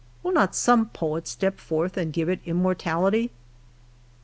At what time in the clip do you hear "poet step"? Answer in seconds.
0.89-1.59